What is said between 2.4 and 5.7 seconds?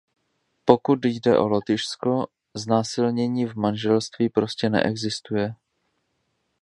znásilnění v manželství prostě neexistuje.